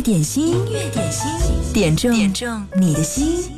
[0.00, 1.30] 点心，音乐点心，
[1.72, 3.50] 点中点中你的心。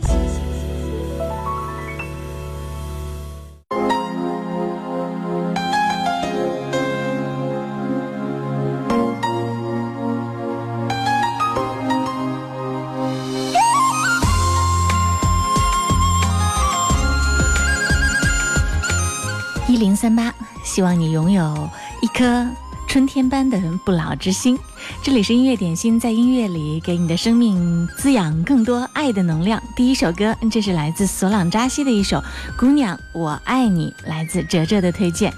[19.69, 20.35] 一零三八，
[20.65, 21.69] 希望你拥有
[22.01, 22.47] 一颗
[22.89, 24.59] 春天般的不老之心。
[25.03, 29.63] 这里是音乐点心，在音乐里给你的生命滋养更多爱的能量。
[29.75, 32.19] 第一首歌，这是来自索朗扎西的一首
[32.59, 35.33] 《姑娘我爱你》，来自哲哲的推荐。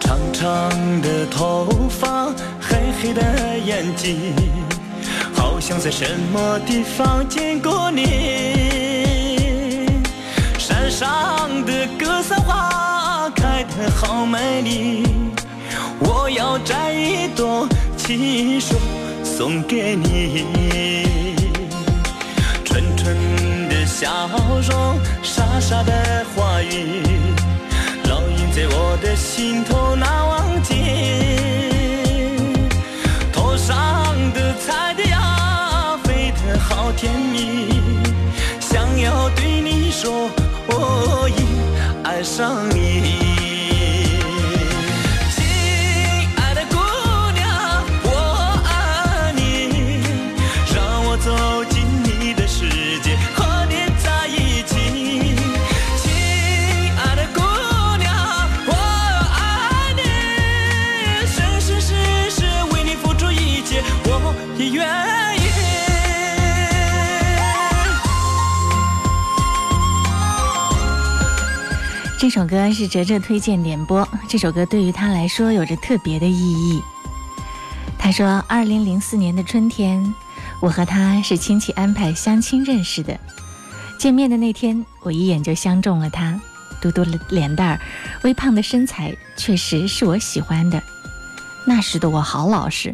[0.00, 0.70] 长长
[1.02, 2.26] 的头发，
[2.60, 4.34] 黑黑的眼睛，
[5.34, 8.04] 好像在什么地方见过你。
[10.58, 12.95] 山上的格桑花
[13.94, 15.02] 好美丽，
[16.00, 18.74] 我要摘一朵亲手
[19.22, 20.46] 送给你。
[22.64, 24.28] 纯纯的笑
[24.68, 27.02] 容，傻傻的话语，
[28.04, 30.74] 烙印在我的心头难忘记。
[33.32, 33.76] 头上
[34.32, 37.68] 的彩蝶呀，飞得好甜蜜，
[38.60, 40.30] 想要对你说。
[40.68, 43.25] 我已爱上你。
[72.26, 74.06] 这首歌是哲哲推荐点播。
[74.26, 76.82] 这首歌对于他来说有着特别的意义。
[77.96, 80.12] 他说，二零零四年的春天，
[80.60, 83.16] 我和他是亲戚安排相亲认识的。
[83.96, 86.40] 见面的那天，我一眼就相中了他。
[86.80, 87.80] 嘟嘟的脸蛋儿，
[88.22, 90.82] 微胖的身材，确实是我喜欢的。
[91.64, 92.92] 那时的我好老实，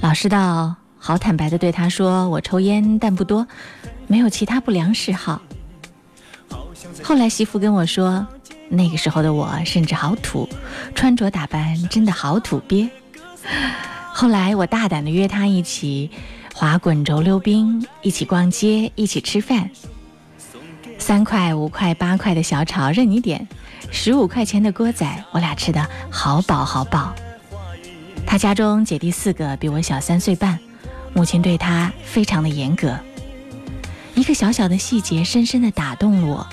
[0.00, 3.46] 老实到好坦白的对他说，我抽烟但不多，
[4.06, 5.42] 没有其他不良嗜好。
[7.02, 8.26] 后来媳妇跟我说。
[8.74, 10.48] 那个时候的我甚至好土，
[10.94, 12.88] 穿着打扮真的好土鳖。
[14.14, 16.10] 后来我大胆的约他一起
[16.54, 19.70] 滑滚轴溜冰，一起逛街，一起吃饭。
[20.98, 23.46] 三块、五块、八块的小炒任你点，
[23.90, 27.14] 十五块钱的锅仔，我俩吃的好饱好饱。
[28.26, 30.58] 他家中姐弟四个，比我小三岁半，
[31.12, 32.98] 母亲对他非常的严格。
[34.14, 36.46] 一个小小的细节，深深的打动了我。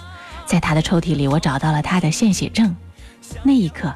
[0.49, 2.75] 在他的抽屉里我找到了他的献血证。
[3.43, 3.93] 那一刻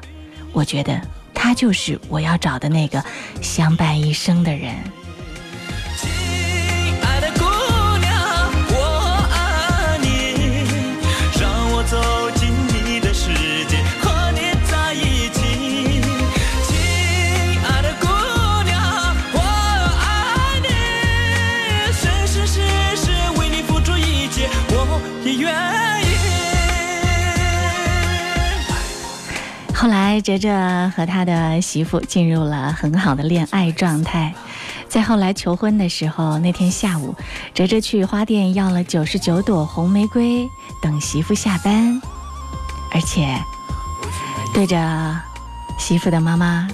[0.52, 1.00] 我觉得
[1.34, 3.04] 他就是我要找的那个
[3.42, 4.72] 相伴一生的人。
[5.96, 6.08] 亲
[7.02, 7.40] 爱的姑
[7.98, 8.08] 娘
[8.70, 10.06] 我爱你
[11.40, 12.52] 让我走进
[12.86, 13.32] 你的世
[13.66, 16.00] 界和你在一起
[16.68, 18.06] 亲爱的姑
[18.62, 19.40] 娘我
[19.98, 22.60] 爱你生生世
[22.94, 23.10] 世
[23.40, 25.73] 为你付出一切我也愿
[29.84, 34.32] 后来，哲哲和他的媳妇进入了很好的恋爱状态。
[34.88, 37.14] 在后来求婚的时候，那天下午，
[37.52, 40.48] 哲哲去花店要了九十九朵红玫瑰，
[40.80, 42.00] 等媳妇下班，
[42.94, 43.38] 而且
[44.54, 45.20] 对着
[45.78, 46.66] 媳妇的妈妈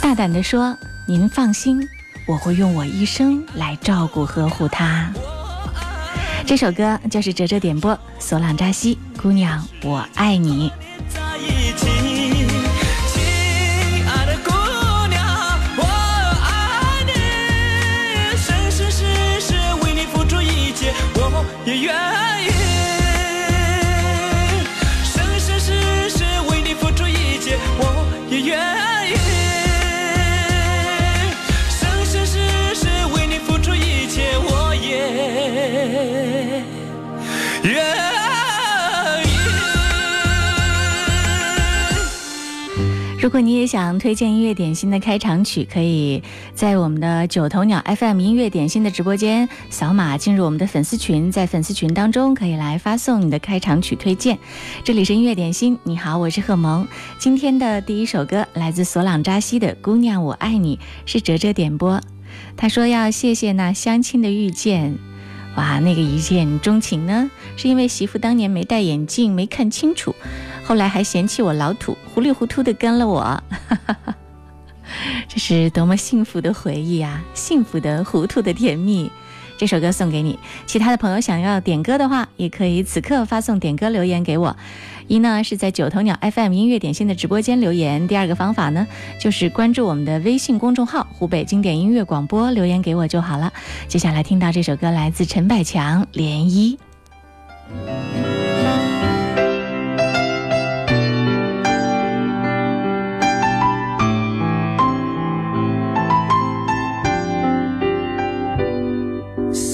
[0.00, 0.76] 大胆地说
[1.08, 1.84] ：“您放心，
[2.28, 5.12] 我会用我一生来照顾呵护她。”
[6.46, 10.70] 这首歌就是哲哲点播，索朗扎西《姑娘，我爱你》。
[43.20, 46.22] 如果你也想推荐音乐点心的开场曲，可以
[46.54, 54.38] 在我们的九头鸟 FM 音乐点心的直播间扫码进入我们的粉丝群，在粉丝群当中可以来发送你的开场曲推荐。
[54.84, 56.88] 这里是音乐点心，你好，我是贺萌。
[57.18, 62.00] 今天的第一首歌来自索朗扎西的《姑娘我爱你》，是哲哲点播。
[62.56, 64.96] 他说要谢谢那相亲的遇见，
[65.56, 70.14] 哇，那个一见钟情呢，是因为媳妇当年没戴眼镜，没看清楚。
[70.64, 73.42] 后来还嫌弃我老土，糊里糊涂的跟了我。
[75.28, 77.22] 这是多么幸福的回忆啊！
[77.34, 79.10] 幸福的糊涂的甜蜜。
[79.60, 84.56] 这首歌送给你，其他的朋友想要点歌的话，也可以此刻发送点歌留言给我。
[85.06, 88.86] 一呢是在九头鸟 FM 音乐点心的直播间留言，第二个方法呢
[89.20, 93.52] 就是关注我们的微信公众号“湖北经典音乐广播”，留言给我就好了。
[93.86, 96.78] 接下来听到这首歌来自陈百强《涟漪》。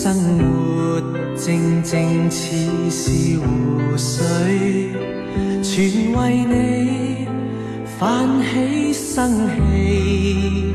[0.07, 1.03] 生活
[1.35, 2.55] 静静似
[2.93, 4.93] 是湖水，
[5.65, 7.27] 全为你
[7.99, 10.73] 泛起生气，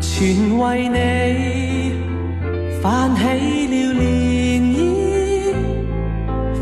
[0.00, 0.94] 全为你
[2.80, 3.20] 泛起
[3.66, 4.00] 了涟
[4.76, 4.78] 漪，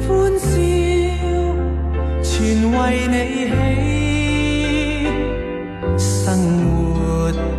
[0.09, 0.47] 欢笑，
[2.23, 2.32] 全
[2.73, 2.76] 为
[3.12, 3.17] 你
[3.53, 3.55] 起，
[5.99, 6.09] 生
[6.65, 6.67] 活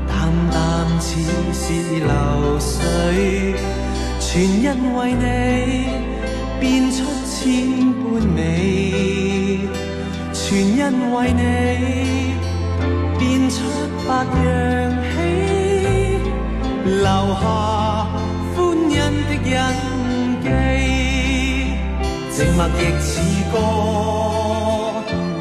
[0.07, 0.17] 淡
[0.49, 0.57] 淡
[0.99, 1.09] 似
[1.53, 1.61] 是
[1.99, 2.09] 流
[2.59, 2.73] 水。
[4.31, 5.25] 全因为你
[6.59, 7.33] 变出千
[7.95, 8.37] 般美，
[10.31, 10.37] 全
[10.77, 10.81] 因
[11.15, 11.41] 为你
[13.17, 13.57] 变出
[14.07, 14.09] 百
[14.45, 14.47] 样
[15.01, 15.17] 喜，
[16.85, 17.03] 留
[17.41, 17.43] 下
[18.55, 18.93] 欢欣
[19.25, 19.51] 的印
[20.43, 20.45] 记。
[22.29, 23.09] 静默亦似
[23.51, 23.55] 歌，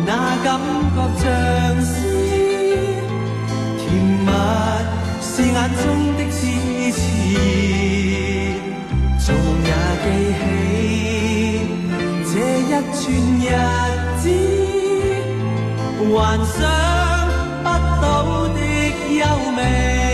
[0.07, 0.09] 那
[0.43, 0.47] 感
[0.97, 1.25] 觉像
[1.85, 1.93] 诗，
[3.77, 3.85] 甜
[4.25, 4.27] 蜜
[5.21, 5.85] 是眼中
[6.17, 6.41] 的痴
[6.93, 6.99] 痴。
[10.09, 10.43] 记起
[12.25, 12.99] 这一串
[13.43, 13.47] 日
[14.21, 14.25] 子，
[16.11, 16.17] 幻
[16.47, 16.57] 想
[17.63, 17.67] 不
[18.01, 18.05] 到
[18.55, 18.59] 的
[19.19, 19.23] 优
[19.53, 20.08] 美。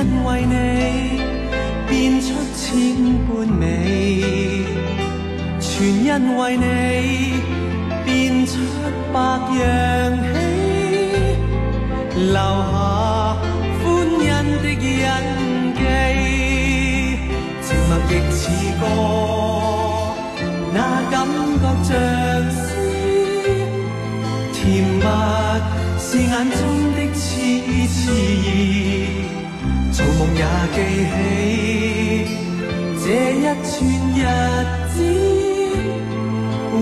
[0.00, 0.54] 因为你
[1.86, 2.64] 变出千
[3.28, 3.62] 般美，
[5.60, 5.68] 全
[6.02, 6.08] 因
[6.38, 6.64] 为你
[8.06, 8.08] 变
[8.46, 8.52] 出
[9.12, 9.20] 百
[9.58, 9.60] 样
[10.24, 10.34] 喜，
[12.16, 12.34] 留下
[13.82, 14.24] 欢欣
[14.62, 14.74] 的印
[15.76, 15.78] 记。
[17.60, 18.40] 静默亦似
[18.80, 18.82] 歌，
[20.72, 20.76] 那
[21.10, 21.14] 感
[21.60, 21.88] 觉像
[22.50, 22.58] 诗，
[24.54, 25.04] 甜蜜
[25.98, 26.58] 是眼中
[26.96, 27.20] 的痴
[27.86, 27.94] 痴。
[28.00, 28.99] 做
[30.20, 30.44] 梦也
[30.74, 30.76] 记
[31.10, 31.16] 起
[33.02, 33.72] 这一串
[34.14, 34.20] 日
[34.92, 34.94] 子，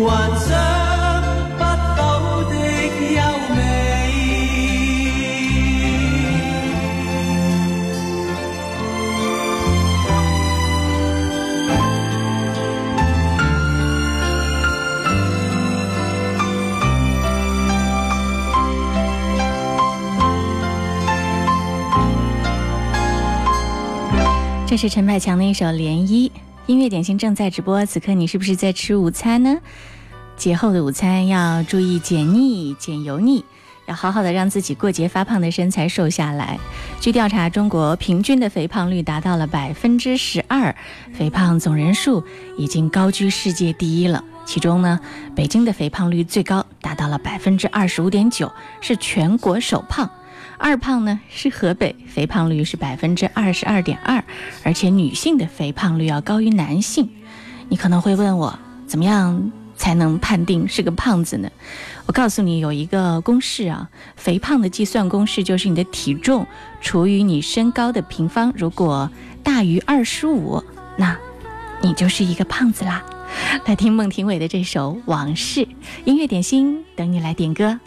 [0.05, 0.06] 幻
[0.40, 0.77] 想。
[24.68, 26.28] 这是陈百强的一首《涟漪》，
[26.66, 27.86] 音乐点心正在直播。
[27.86, 29.56] 此刻你是不是在吃午餐呢？
[30.36, 33.42] 节后的午餐要注意减腻、减油腻，
[33.87, 36.58] 要好好的让自己过节发胖的身材瘦下来。
[37.00, 40.76] 据调查，中国平均的肥胖率达到了百分之十二，
[41.14, 42.22] 肥胖总人数
[42.58, 44.22] 已经高居世界第一了。
[44.44, 45.00] 其中呢，
[45.34, 50.10] 北京的肥胖率最高，达到了百分之二十五点九，是全国首胖。
[50.58, 54.22] 二胖呢是河北，肥胖率是百分之二十二点二，
[54.64, 57.08] 而且女性的肥胖率要高于男性。
[57.68, 61.48] 你可能会问我，怎么样才能判定是个胖子呢？
[62.06, 66.46] 我告诉你，有一个公式啊，肥胖的计算公式就是你的体重
[66.80, 69.10] 除以你身高的平方，如果
[69.42, 70.62] 大于二十五，
[70.96, 71.16] 那
[71.80, 73.04] 你就是一个胖子啦。
[73.66, 75.60] 来听孟庭苇的这首《往事》，
[76.04, 77.78] 音乐点心等你来点歌。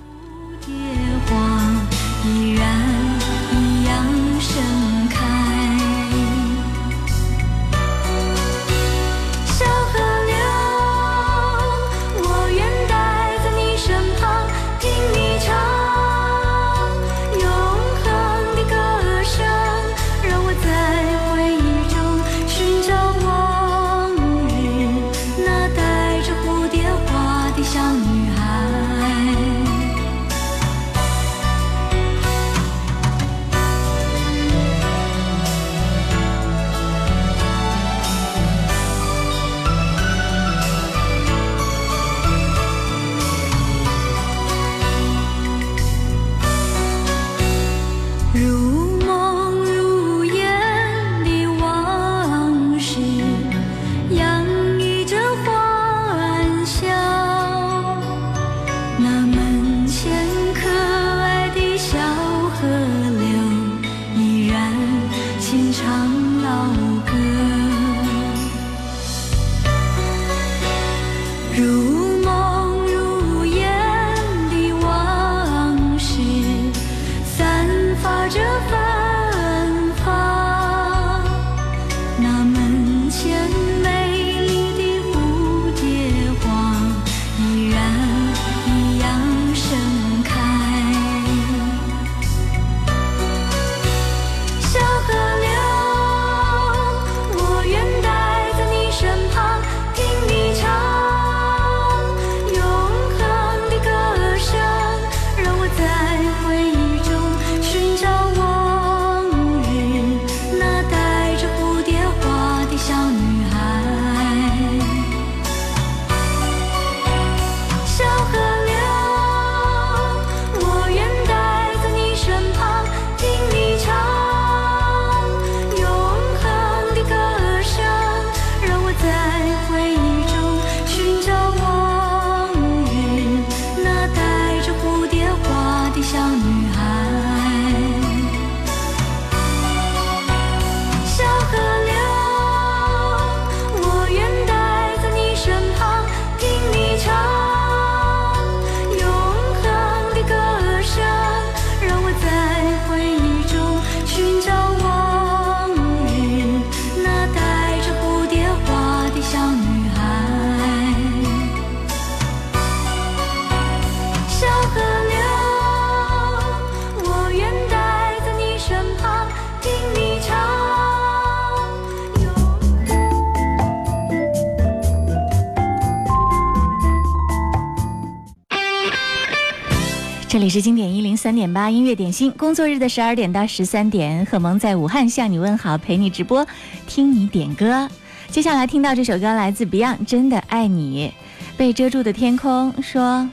[180.51, 186.45] 是经典一零三点八音乐点心，工作日的十二点到十三点，贺萌在武汉向你问好，陪你直播，
[186.85, 187.87] 听你点歌。
[188.27, 191.13] 接下来听到这首歌来自 Beyond，《真的爱你》。
[191.57, 193.29] 被遮住的天空说：“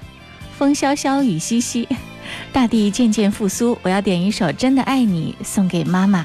[0.57, 1.89] 风萧萧，雨淅淅，
[2.53, 6.25] 大地渐渐复苏。”我要点一首《真的爱你》送给妈妈。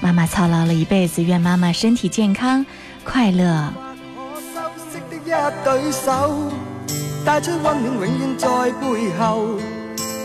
[0.00, 2.66] 妈妈操劳了一辈子，愿妈妈身体健康，
[3.04, 3.72] 快乐。
[7.24, 8.48] 带出温暖，永远在
[8.80, 9.56] 背后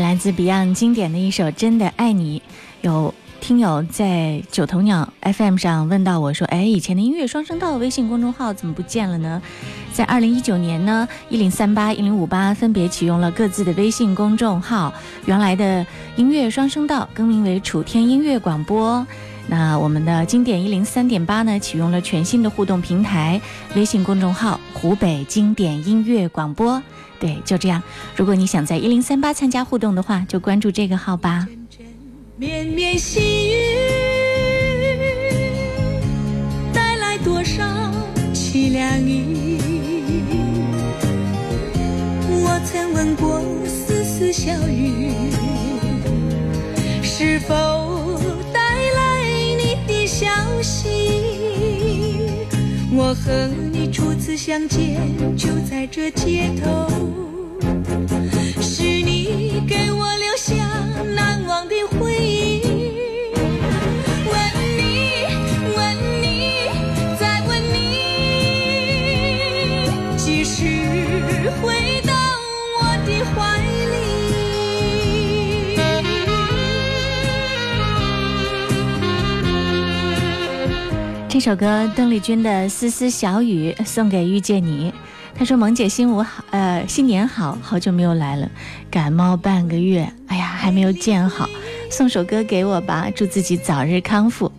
[0.00, 2.40] 来自 Beyond 经典的一首《真的爱你》。
[2.80, 9.40] 有听友在九头鸟 FM 上问到我说：“哎，以前的音乐双声道微信公众号怎么不见了呢？”
[9.92, 14.92] 在二零一九年呢，一零三八、一零五八分别启用了各自的微信公众号，
[15.26, 19.06] 原来的音乐双声道更名为楚天音乐广播。
[19.48, 23.40] 那我们的经典一零三点八呢，启用了全新的互动平台
[23.74, 26.82] 微信公众号“湖北经典音乐广播”。
[27.18, 27.82] 对，就这样。
[28.16, 31.46] 如果你想在一零三八参加互动的话，就关注这个号吧。
[32.36, 33.76] 绵绵细雨
[36.72, 37.62] 带来多少
[38.32, 39.58] 凄凉意？
[42.42, 45.12] 我曾问过丝丝小雨，
[47.02, 47.54] 是否
[50.62, 50.88] 息？
[52.92, 55.00] 我和你初次相见
[55.36, 56.88] 就在这街头，
[58.60, 60.54] 是你给我留下
[61.14, 62.49] 难忘的回忆。
[81.40, 84.92] 首歌邓丽君的《丝丝小雨》送给遇见你。
[85.34, 88.50] 他说：“萌姐新午好，呃，新年好，好久没有来了，
[88.90, 91.48] 感冒半个月，哎呀，还没有见好，
[91.90, 94.52] 送首歌给我吧，祝自己早日康复。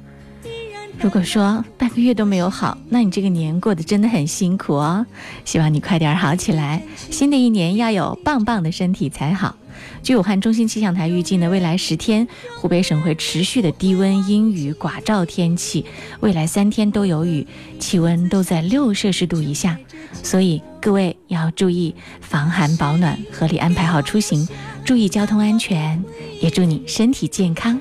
[0.99, 5.05] 如果说半个月都没有好，那你这个年过得真的很辛苦哦。
[5.45, 9.55] 希望你快点好起来，新的一年要有棒棒的身体才好。”
[10.03, 15.85] 据武汉中心气象台预计呢，未来十天湖北省会持续的低温、阴雨、寡照天气，
[16.19, 17.45] 未来三天都有雨，
[17.79, 19.77] 气温都在六摄氏度以下，
[20.23, 24.47] 所以各位要注意防寒保暖，合理安排好出行，
[24.83, 26.03] 注意交通安全，
[26.41, 27.79] 也祝你身体健康。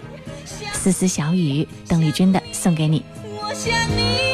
[0.73, 3.03] 丝丝小雨，邓丽君的送给你。
[3.43, 4.30] 我想你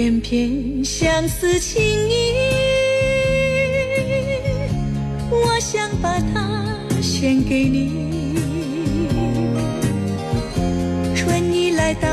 [0.00, 2.32] 片片相思情意，
[5.30, 8.34] 我想把它献给你。
[11.14, 12.08] 春已来到，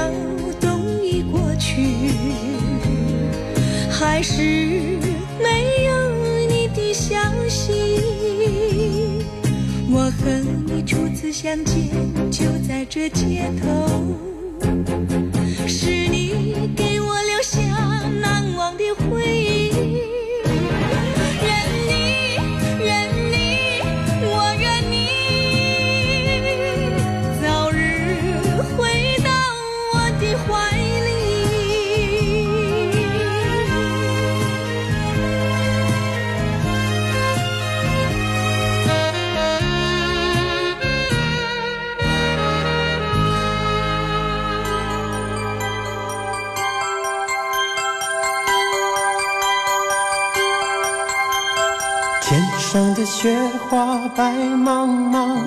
[0.60, 2.12] 冬已过去，
[3.90, 4.42] 还是
[5.42, 7.16] 没有你的消
[7.48, 7.72] 息。
[9.90, 10.30] 我和
[10.66, 11.88] 你初次相见，
[12.30, 14.04] 就在这街头，
[15.66, 16.84] 是你给
[18.78, 19.47] 的回忆。
[52.98, 53.38] 的雪
[53.70, 55.38] 花白茫茫，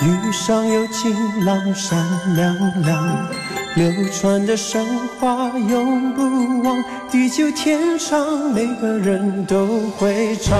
[0.00, 2.02] 雨上有金浪闪
[2.34, 3.28] 亮亮，
[3.76, 4.82] 流传的神
[5.20, 6.22] 话永不
[6.62, 9.66] 忘，地久天长，每个人都
[9.98, 10.56] 会唱。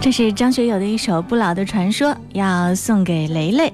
[0.00, 3.72] 这是张学友的一首《不老的传说》，要送给雷雷。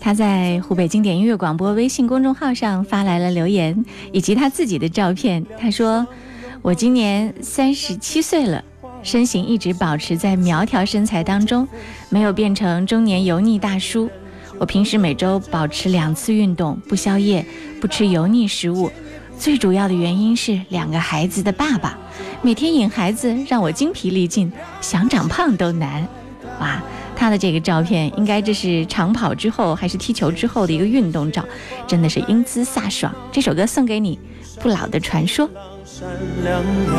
[0.00, 5.46] 他在湖北经典音乐广播微信公众号上发来了留言，以及他自己的照片。
[5.60, 6.04] 他说
[6.66, 8.64] ：“我今年三十七岁了，
[9.00, 11.68] 身形一直保持在苗条身材当中，
[12.08, 14.10] 没有变成中年油腻大叔。
[14.58, 17.46] 我平时每周保持两次运动，不宵夜，
[17.80, 18.90] 不吃油腻食物。
[19.38, 21.96] 最主要的原因是两个孩子的爸爸，
[22.42, 26.08] 每天引孩子让我精疲力尽，想长胖都难。
[26.58, 26.82] 哇！”
[27.14, 31.44] 他的这个照片，应该这是长跑之后还是踢球之后的一个运动照，
[31.86, 33.14] 真的是英姿飒爽。
[33.30, 34.18] 这首歌送给你，
[34.60, 35.48] 《不老的传说》。
[35.98, 36.06] 闪
[36.44, 36.94] 亮亮，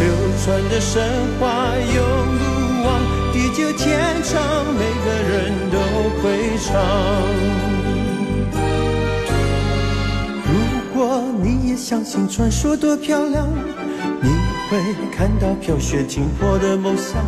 [0.00, 0.04] 流
[0.42, 1.00] 传的神
[1.38, 1.46] 话
[1.94, 1.96] 永
[2.38, 2.42] 不
[2.84, 2.88] 忘，
[3.32, 4.42] 地久天长，
[4.74, 5.78] 每个人都
[6.18, 6.74] 会唱。
[10.42, 10.50] 如
[10.92, 13.46] 果你也相信传说多漂亮。
[14.70, 14.78] 会
[15.10, 17.20] 看到飘雪停泊的梦想，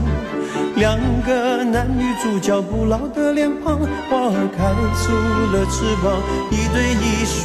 [0.76, 4.70] 两个男女主角不老的脸庞，花儿开
[5.02, 5.10] 出
[5.50, 7.42] 了翅膀，一对一双。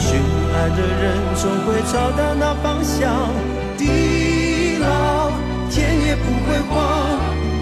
[0.00, 0.18] 寻
[0.52, 3.30] 爱的人总会找到那方向，
[3.78, 5.30] 地老
[5.70, 6.74] 天也不会荒，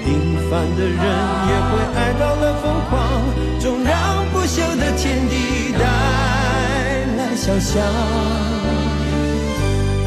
[0.03, 3.21] 平凡的人也会爱到了疯狂，
[3.61, 5.85] 总让不朽的天地带
[7.19, 7.85] 来想象。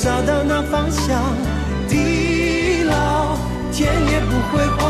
[0.00, 1.20] 找到那方向，
[1.86, 3.36] 地老
[3.70, 4.80] 天也不会荒，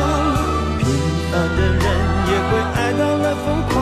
[0.79, 0.87] 平
[1.33, 1.83] 凡的人
[2.29, 3.75] 也会爱到了疯狂，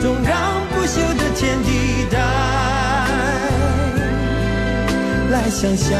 [0.00, 0.32] 总让
[0.70, 2.14] 不朽的天地带
[5.32, 5.98] 来想象。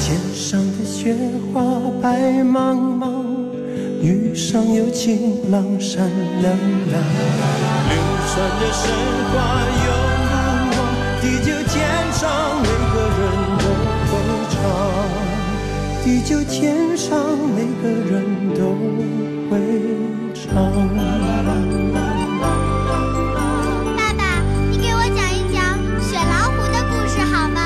[0.00, 1.16] 天上的雪
[1.52, 1.60] 花
[2.00, 3.04] 白茫茫，
[4.00, 6.08] 雨上有晴朗闪
[6.40, 7.02] 亮亮，
[7.90, 7.96] 流
[8.28, 8.94] 传的神
[9.32, 9.34] 话
[16.06, 18.76] 地久天长，每个人都
[19.50, 19.58] 会
[20.32, 20.54] 唱。
[23.96, 24.40] 爸爸，
[24.70, 25.58] 你给我讲一讲
[26.00, 27.58] 雪老虎的故事好吗？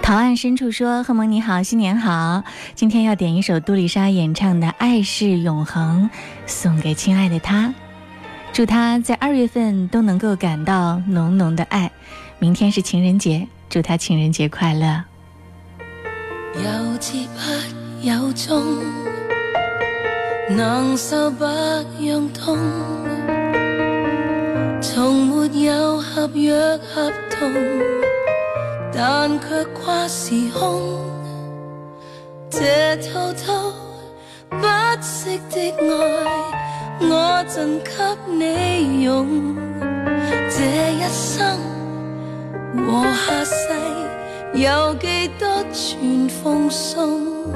[0.00, 2.44] 陶案深处说：“贺蒙你好，新年好！
[2.76, 6.08] 今天要点一首杜丽莎演唱的《爱是永恒》，
[6.46, 7.74] 送给亲爱的他，
[8.52, 11.90] 祝他在二月份都能够感到浓浓的爱。
[12.38, 15.04] 明天是情人节，祝他情人节快乐。”
[16.54, 16.62] 有
[17.00, 18.62] 始不有终，
[20.48, 22.58] 能受不让痛，
[24.82, 27.50] 从没有合约合同。
[28.92, 30.98] 但却跨时空，
[32.50, 33.72] 这偷偷
[34.50, 34.66] 不
[35.00, 35.56] 息的
[36.26, 37.90] 爱，我赠给
[38.26, 39.56] 你用。
[40.50, 40.58] 这
[40.92, 41.58] 一生
[42.76, 43.52] 和下世，
[44.54, 47.54] 有几多全奉送？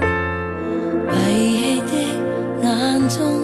[1.11, 1.83] 闭气
[2.63, 3.43] 的眼中，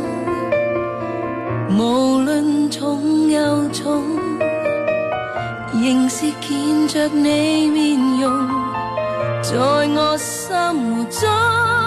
[1.79, 4.03] 无论重又重。
[5.73, 8.49] 仍是见着你面容，
[9.43, 11.80] 在我心目中。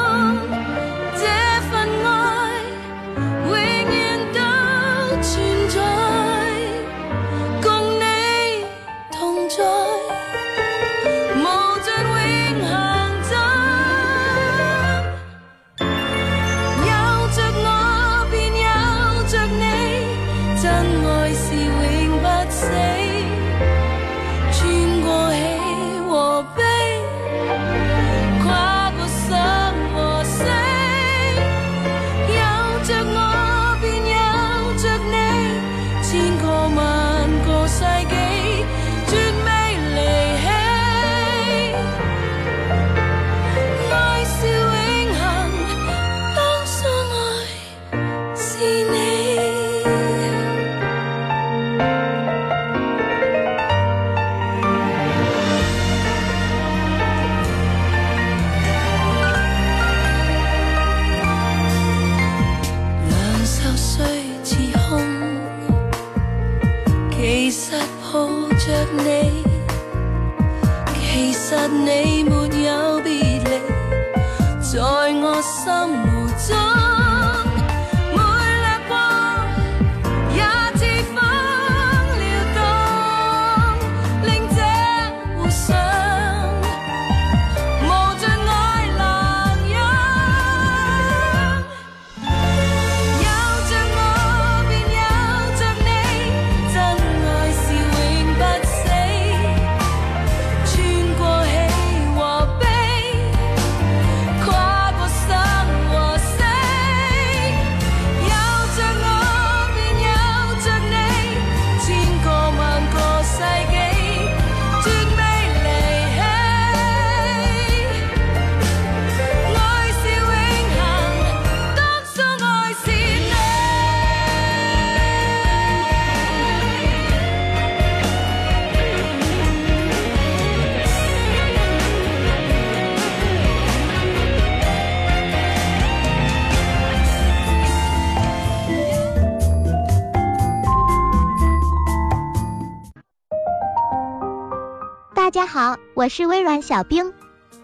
[145.33, 147.11] 家好，我是微软小冰。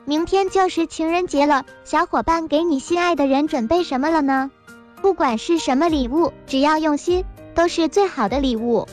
[0.04, 4.50] 明天就是情人节了，小伙伴给你心爱的人准备什么了呢？
[5.04, 8.88] 不管是什么礼物，只要用心，都是最好的礼物。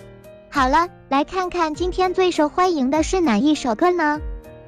[0.50, 4.20] 好了，来看看今天最受欢迎的是哪一首歌呢？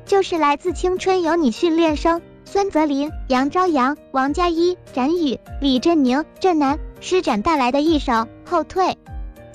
[0.06, 8.12] 就是来自《青春有你》训练生孙泽林、杨朝阳、王佳一、展宇、李振宁、振南施展带来的一首
[8.46, 8.86] 《后退》。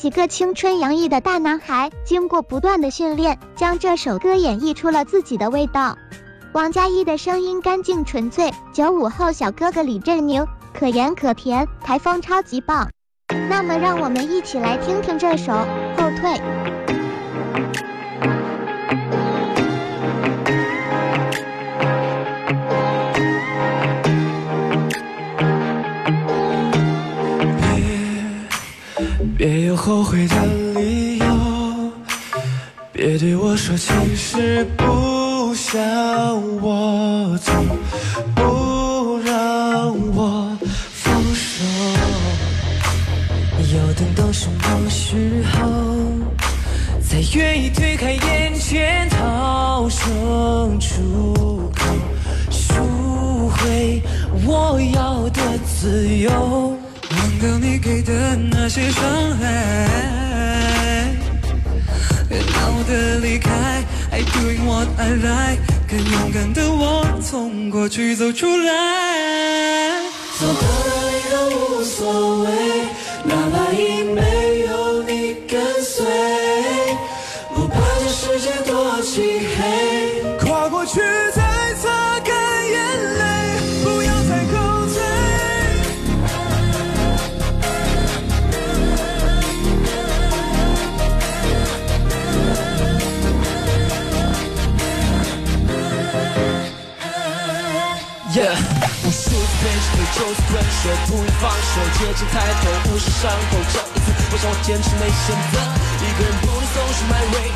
[0.03, 5.97] 几个青春洋溢的大男孩，经过不断的训练，将这首歌演绎出了自己的味道。
[6.51, 12.89] 王嘉一的声音干净纯粹，九五后小哥哥李振宁可盐可甜，台风超级棒。
[13.47, 15.53] 那么，让我们一起来听听这首
[15.95, 16.31] 《后退》。
[29.43, 30.35] 别有后悔的
[30.73, 31.25] 理由，
[32.93, 35.81] 别对我说其实不想
[36.61, 37.51] 我走，
[38.33, 40.57] 不让我
[40.93, 41.65] 放手。
[43.75, 45.59] 要等到什么时候，
[47.01, 51.83] 才愿意推开眼前，逃生出口，
[52.49, 54.01] 赎回
[54.45, 56.77] 我要的自由。
[57.11, 58.12] 忘掉你给的
[58.63, 59.03] 那些伤
[59.41, 61.09] 害，
[62.29, 63.51] 别闹的离开
[64.09, 69.99] ，I doing what I like，更勇敢的我从过去走出来，
[70.39, 72.51] 走到哪里都无所谓，
[73.25, 76.05] 哪怕已没有你跟随，
[77.53, 81.01] 不怕这世界多漆黑，跨过去
[99.63, 103.55] 数次变心，你就是分手，不放手，接近抬头，无视伤口。
[103.71, 105.55] 这一次，我想我坚持没选择，
[106.03, 107.47] 一个人不能总是 my way，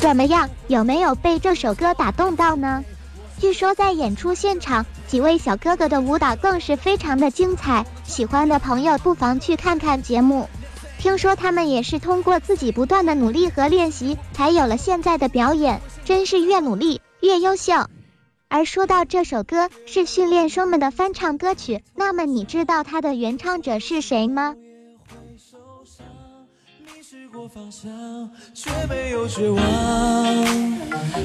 [0.00, 0.48] 怎么样？
[0.66, 2.82] 有没有被这首歌打动到呢？
[3.38, 10.48] 据说在演出现场，几位小哥哥的舞蹈更是非常的精彩，喜欢的朋友不妨去看看节目。
[10.98, 17.74] 听说他们也是通过自己不断的努力和练习，才有了现在的表演，真是越努力越优秀。
[18.54, 24.54] 而说到这首歌是训练生们的翻唱歌曲，那么你知道它的原唱者是谁吗？
[26.86, 27.90] 迷失过方向，
[28.54, 29.60] 却没有绝望，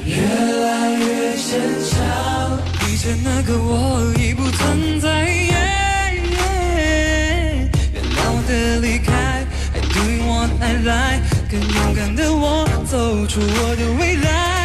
[0.04, 0.16] 越
[0.60, 2.58] 来越坚强。
[2.90, 5.54] 以前那个我已不存在，原
[8.10, 14.59] 谅我的离开，I do what I like，更勇敢的我走出我的未来。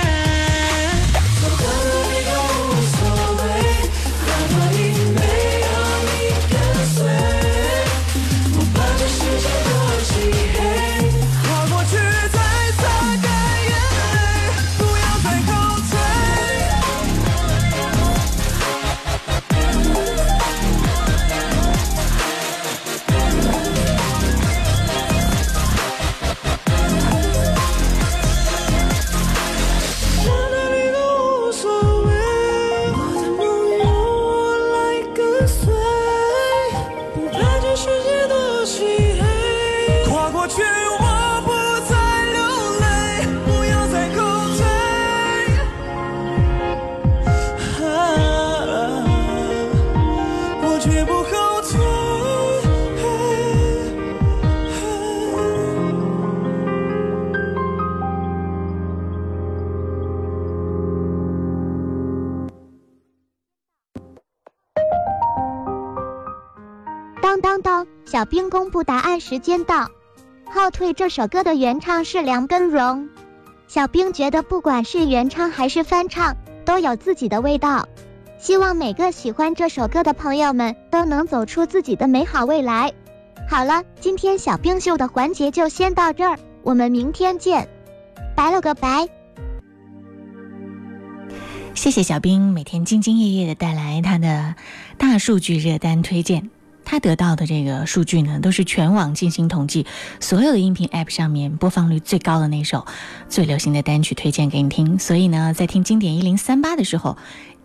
[68.55, 69.91] 公布答案时间到。
[70.45, 73.09] 后退这首歌的原唱是梁根荣。
[73.67, 77.89] 小兵觉得不管是原唱还是翻唱，都有自己的味道。
[78.39, 82.93] 希望每个喜欢这首歌的朋友们都能走出自己的美好未来。
[83.49, 87.67] 好了，今天小兵秀的环节就先到这儿，我们明天见，
[88.37, 89.09] 拜了个拜。
[91.73, 94.55] 谢谢小兵每天兢兢业业的带来他的
[94.97, 96.49] 大数据热单推荐。
[96.85, 99.85] 他得到的这个数据呢，都是全网进行统计，
[100.19, 102.85] 所有的音频 App 上面播放率最高的那首
[103.27, 104.99] 最流行的单曲推荐给你听。
[104.99, 107.17] 所以呢，在听经典一零三八的时候，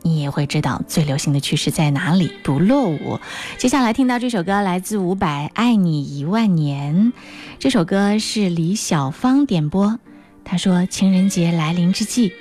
[0.02, 3.20] 你也会知道最流行的趋势在哪里，不落伍。
[3.59, 7.12] 接下来听到这首歌来自伍佰，《爱你一万年》。
[7.59, 9.98] 这首歌是李小芳点播，
[10.42, 12.33] 她说情人节来临之际，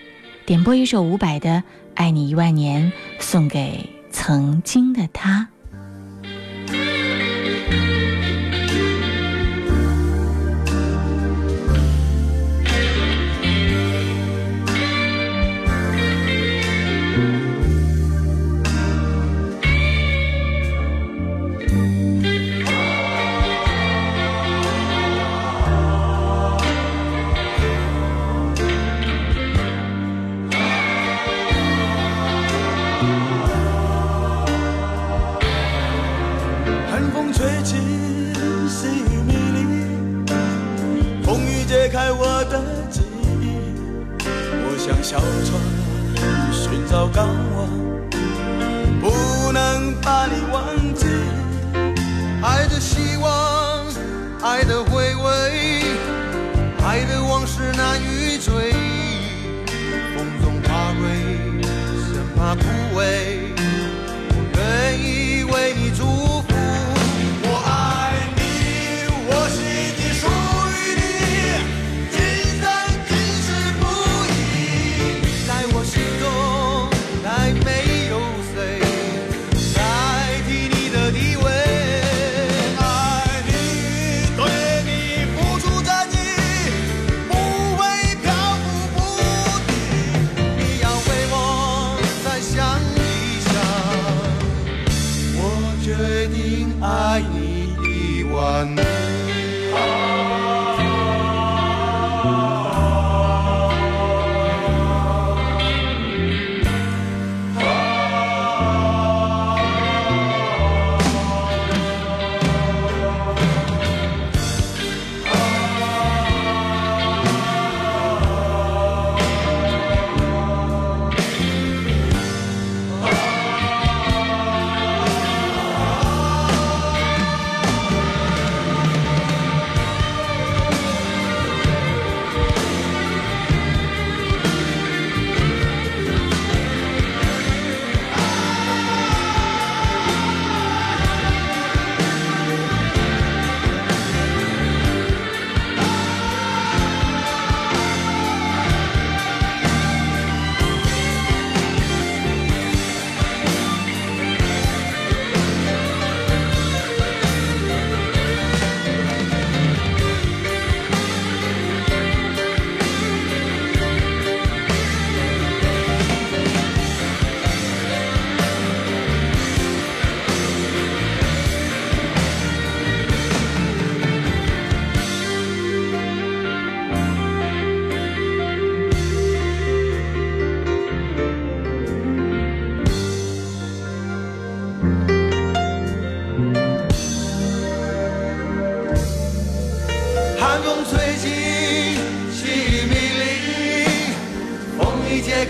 [0.46, 1.50] 点播一首伍佰的
[1.96, 5.50] 《爱你一万年》，送给曾经的他。
[45.10, 45.60] 小船
[46.54, 47.68] 寻找港湾，
[49.02, 51.08] 不能把你忘记。
[52.44, 53.88] 爱的希望，
[54.44, 55.82] 爱的回味，
[56.86, 58.29] 爱的往事难以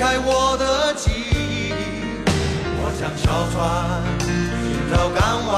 [0.10, 1.74] 已揭开我的记忆。
[2.82, 3.58] 我像小船
[4.20, 4.28] 寻
[4.92, 5.56] 找港湾，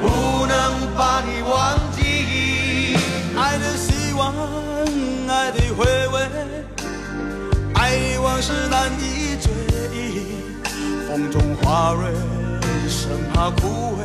[0.00, 0.04] 不
[0.46, 0.54] 能
[0.96, 1.52] 把你忘
[1.92, 2.96] 记。
[3.36, 4.32] 爱的希望，
[5.28, 6.16] 爱的回味，
[7.74, 9.52] 爱的往事难以追
[9.92, 10.54] 忆。
[11.06, 12.12] 风中花蕊，
[12.88, 14.00] 生怕枯萎。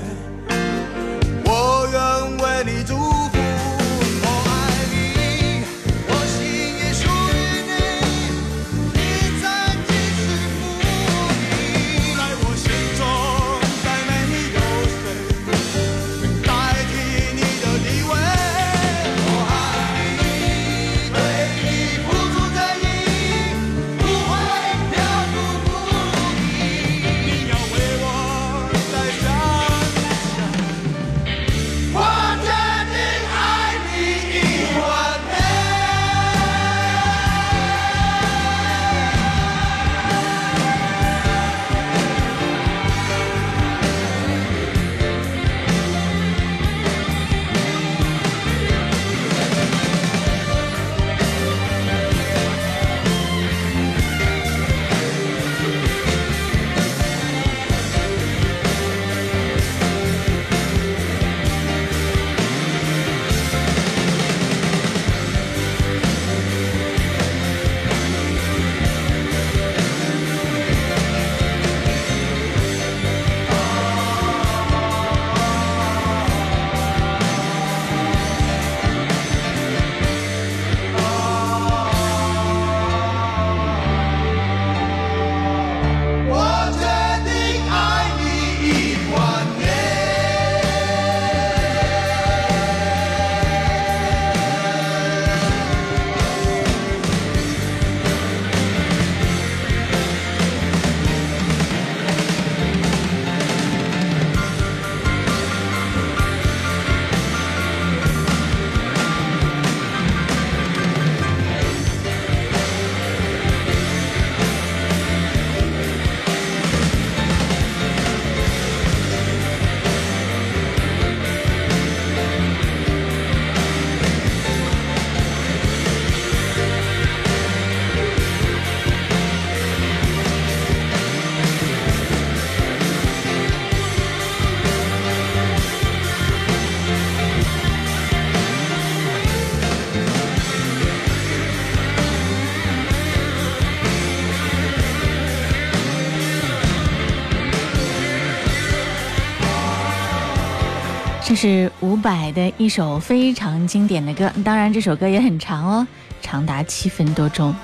[151.41, 155.87] 是伍佰的一首非常经典的歌，当然这首歌也很长哦，
[156.21, 157.53] 长达七分多钟，《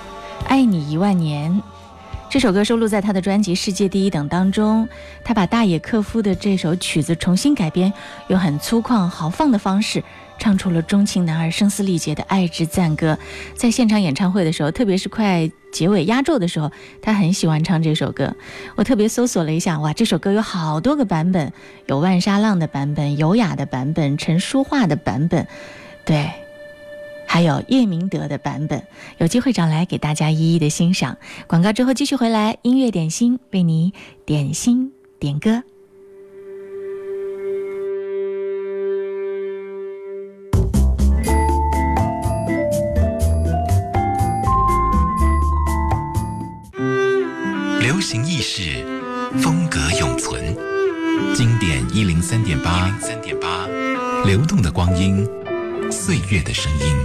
[0.47, 1.51] 爱你一万年》。
[2.29, 4.87] 这首歌收录在他的专辑《世界第一等》当中。
[5.25, 7.91] 他把大野克夫的这首曲子重新改编，
[8.29, 10.01] 用很粗犷豪放的方式
[10.39, 13.19] 唱出了钟情男儿声嘶力竭的爱之赞歌。
[13.55, 16.71] 在现场演唱会的时候，特别是快结尾压轴的时候，
[17.01, 18.33] 他很喜欢唱这首歌。
[18.77, 21.51] 我特别搜索了一下，哇，这首歌有好多个版本，
[21.87, 25.45] 有万沙浪的版本、优雅的版本、陈淑桦的版本，
[26.05, 26.31] 对。
[27.27, 28.81] 还有叶明德的版本，
[29.17, 31.17] 有机会找来给大家一一的欣赏。
[31.47, 33.93] 广告之后继续回来，音乐点心为你
[34.25, 35.61] 点心点歌。
[52.27, 53.67] 三点八，三点八，
[54.25, 55.23] 流动的光阴。
[55.91, 56.95] 岁月的声音。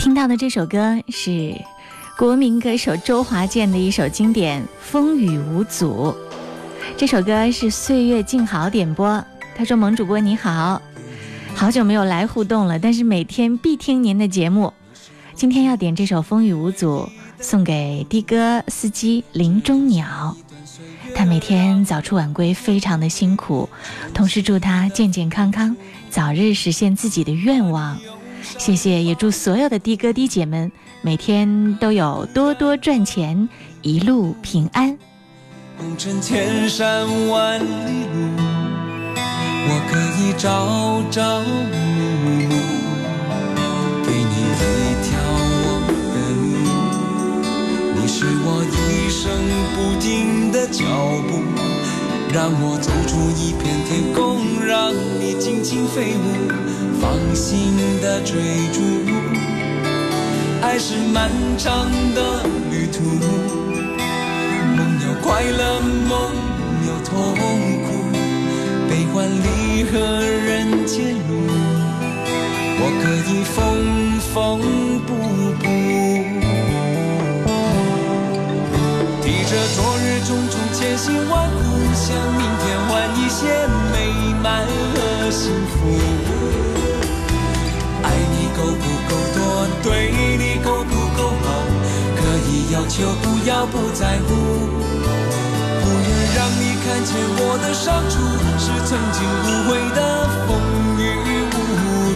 [0.00, 1.54] 听到的这首歌是
[2.18, 6.12] 国民歌手周华健的一首经典《风雨无阻》。
[6.96, 9.24] 这首歌是岁月静好点播。
[9.56, 10.82] 他说：“萌主播你好，
[11.56, 14.72] 好久没有来互动了，但是每天必听您的节目。”
[15.34, 17.08] 今天要点这首《风雨无阻》，
[17.42, 20.36] 送给的哥司机林中鸟。
[21.14, 23.68] 他每天早出晚归，非常的辛苦。
[24.12, 25.74] 同时祝他健健康康，
[26.10, 27.98] 早日实现自己的愿望。
[28.58, 33.48] 谢谢，也祝所有的的哥的姐们每天都有多多赚钱，
[33.80, 34.96] 一路平安。
[35.78, 38.55] 红尘千山万里路，
[39.68, 41.74] 我可以朝朝暮
[42.22, 42.54] 暮。
[44.04, 44.64] 给你一
[45.02, 45.08] 条
[45.58, 45.82] 我
[46.14, 46.44] 的路，
[47.96, 49.20] 你是我一生
[49.74, 50.84] 不停的脚
[51.28, 51.30] 步，
[52.32, 56.26] 让我走出一片天空，让你尽情飞舞，
[57.00, 57.04] 放
[57.34, 58.80] 心的追逐。
[60.62, 63.02] 爱是漫长的旅途，
[64.76, 66.12] 梦有快乐，梦
[66.86, 67.14] 有痛
[67.84, 67.88] 苦，
[68.88, 71.30] 悲欢离合人间路，
[72.78, 73.54] 我可以缝
[74.32, 74.34] 缝
[75.06, 75.08] 补
[75.58, 75.64] 补。
[79.22, 81.58] 提着昨日种种千辛万苦，
[81.94, 82.06] 向
[82.36, 83.38] 明天换一些
[83.92, 83.94] 美
[84.42, 84.44] 满
[84.94, 84.96] 和
[85.30, 85.76] 幸福。
[88.02, 89.38] 爱你够不够多，
[89.82, 89.84] 对
[90.36, 91.46] 你够不够好，
[92.16, 92.18] 可
[92.48, 95.15] 以要求，不要不在乎。
[96.86, 98.14] 看见我的伤处，
[98.62, 99.98] 是曾经无悔的
[100.46, 100.48] 风
[100.96, 101.02] 雨
[101.50, 101.54] 无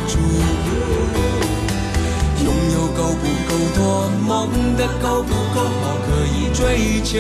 [0.06, 0.12] 阻。
[2.44, 3.78] 拥有够不够多，
[4.28, 4.30] 梦
[4.76, 7.18] 的够不够好，可以追求，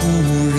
[0.00, 0.02] 不
[0.54, 0.58] 认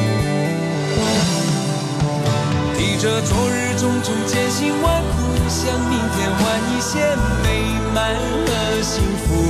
[3.01, 6.39] 这昨日种种艰辛万苦，向明天换
[6.69, 6.99] 一些
[7.41, 8.13] 美满
[8.45, 8.49] 和
[8.83, 9.49] 幸福。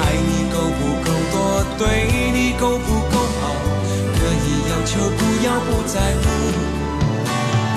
[0.00, 3.54] 爱你够不够多，对你够不够好，
[4.18, 6.24] 可以要求，不要不在乎。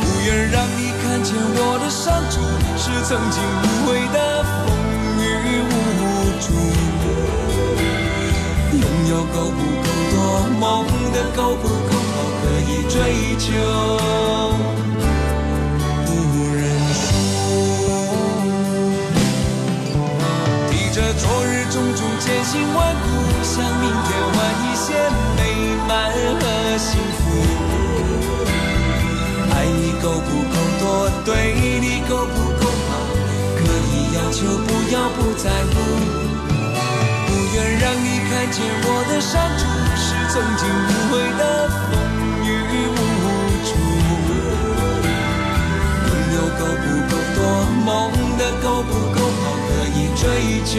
[0.02, 2.42] 不愿让你看见我的伤处，
[2.76, 4.18] 是曾经无悔的
[4.66, 4.68] 风
[5.22, 6.02] 雨无
[6.42, 6.44] 阻。
[8.74, 9.89] 拥有够不够，
[10.60, 10.84] 梦
[11.14, 12.84] 的够不够好，可以？
[12.90, 12.96] 追
[13.38, 13.48] 求，
[16.06, 16.10] 不
[16.54, 16.60] 认
[16.94, 17.00] 输。
[20.70, 23.06] 提着昨日种种艰辛万苦，
[23.44, 24.36] 向明天换
[24.66, 24.88] 一些
[25.38, 25.40] 美
[25.88, 26.44] 满和
[26.78, 26.90] 幸
[27.20, 27.22] 福。
[29.52, 30.84] 爱你够不够多，
[31.24, 31.30] 对
[31.80, 32.92] 你够不够好，
[33.56, 34.38] 可以要求，
[34.68, 35.72] 不要不在乎。
[37.28, 39.62] 不愿让你看见我的伤处，
[40.32, 41.42] 曾经无悔的
[41.90, 41.92] 风
[42.46, 42.48] 雨
[42.88, 42.96] 无
[43.66, 43.70] 阻，
[46.06, 47.38] 拥有够不够多，
[47.84, 47.88] 梦
[48.38, 50.22] 的够不够好，可以追
[50.66, 50.78] 究。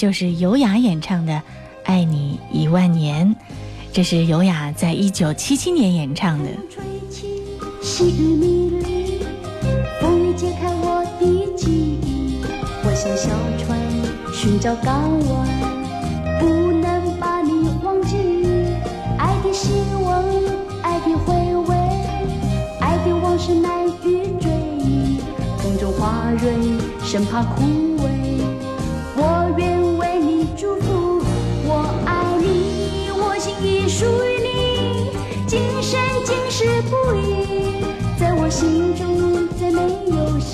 [0.00, 1.34] 就是尤雅演唱的
[1.84, 3.28] 《爱你一万年》，
[3.92, 6.48] 这是尤雅在一九七七年演唱的。
[7.82, 9.20] 细雨迷离，
[10.00, 12.40] 风雨揭开我的记忆。
[12.82, 13.28] 我像小
[13.62, 13.78] 船
[14.32, 15.46] 寻找港湾，
[16.40, 18.16] 不能把你忘记。
[19.18, 19.68] 爱的希
[20.02, 20.24] 望，
[20.80, 21.34] 爱的回
[21.68, 21.76] 味，
[22.80, 25.20] 爱的往事难以追忆。
[25.58, 26.54] 风中花蕊，
[27.04, 27.89] 生怕枯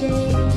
[0.09, 0.56] 有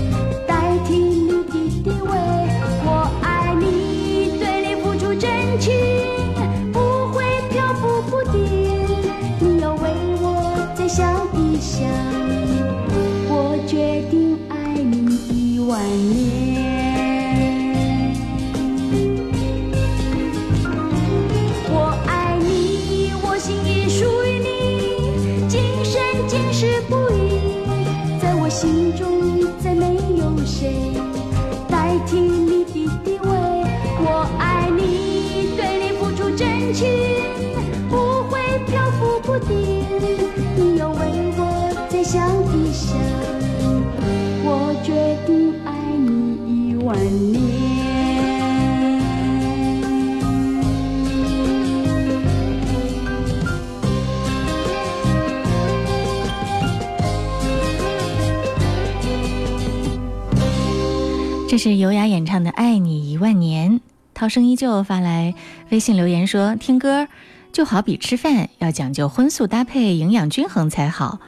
[61.59, 63.73] 是尤雅演唱的《爱你一万年》。
[64.13, 65.35] 涛声依旧发来
[65.71, 67.05] 微信留言说：“听歌
[67.51, 71.19] 就好比吃饭，要讲究荤素搭配，营养均衡才好。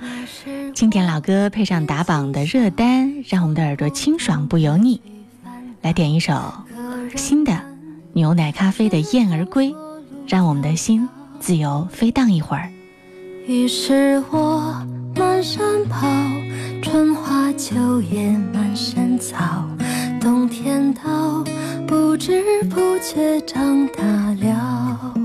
[0.74, 5.02] 经典老歌配上打榜的热单，让我们的耳朵清爽不油腻。
[5.82, 6.54] 来点一首
[7.18, 7.60] 新的
[8.14, 9.72] 牛奶咖啡的《燕儿归》，
[10.26, 11.10] 让我们的心
[11.42, 12.72] 自由飞荡一会儿。
[13.48, 14.82] 于是我
[15.14, 16.08] 满山跑，
[16.82, 19.68] 春花秋叶满山草，
[20.22, 21.44] 冬天到，
[21.88, 24.04] 不知不觉长大
[24.40, 25.21] 了。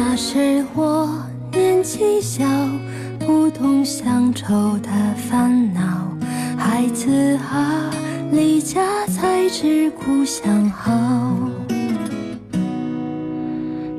[0.00, 1.08] 那是我
[1.50, 2.44] 年纪小，
[3.18, 5.80] 不懂乡愁的烦恼。
[6.56, 7.90] 孩子啊，
[8.30, 10.92] 离家才知故乡好。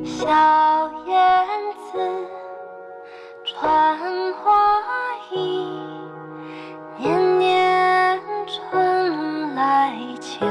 [0.02, 1.46] 小燕
[1.92, 1.98] 子
[3.44, 3.98] 穿
[4.42, 4.72] 花
[5.34, 5.66] 衣，
[6.98, 10.46] 年年春来秋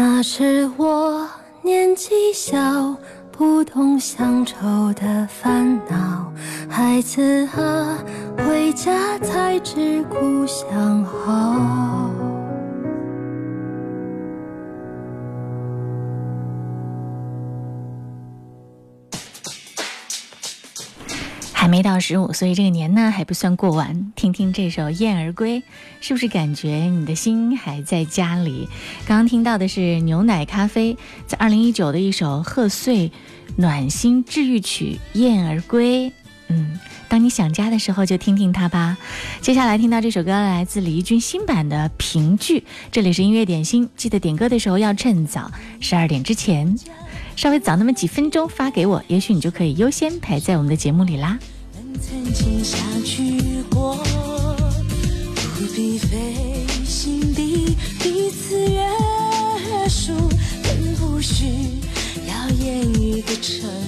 [0.00, 1.28] 那时我
[1.60, 2.94] 年纪小，
[3.32, 4.54] 不懂乡愁
[4.94, 6.32] 的烦恼。
[6.70, 7.98] 孩子啊，
[8.46, 11.97] 回家才知故乡好。
[21.68, 24.10] 还没到十五岁，这个年呢还不算过完。
[24.16, 25.60] 听听这首《燕儿归》，
[26.00, 28.66] 是不是感觉你的心还在家里？
[29.06, 30.96] 刚刚听到的是牛奶咖啡
[31.26, 33.12] 在二零一九的一首贺岁
[33.56, 36.08] 暖心治愈曲《燕儿归》。
[36.48, 38.96] 嗯，当你想家的时候，就听听它吧。
[39.42, 42.60] 接下来听到这首歌来自李翊君新版的《评剧》，
[42.90, 46.74] 这里是音乐点心，记得点歌的时候要趁早，十二点之前，
[47.36, 51.38] 稍微早那么几分钟发给我，也许你就可以优先排在我们的节目里啦。
[52.00, 53.96] 曾经相聚过，
[55.56, 58.86] 不必费心地彼此约
[59.88, 60.12] 束，
[60.62, 61.44] 更不需
[62.28, 63.87] 要言语的承诺。